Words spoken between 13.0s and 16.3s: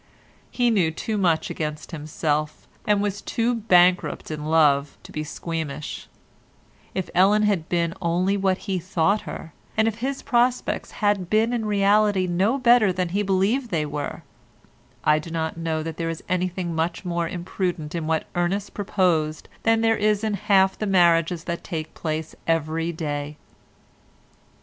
he believed they were, I do not know that there is